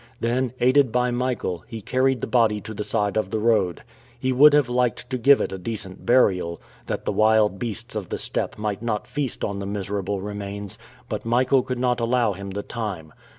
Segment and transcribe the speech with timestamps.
[0.19, 3.83] Then, aided by Michael, he carried the body to the side of the road.
[4.19, 8.17] He would have liked to give it decent burial, that the wild beasts of the
[8.17, 12.63] steppe might not feast on the miserable remains, but Michael could not allow him the
[12.63, 13.13] time.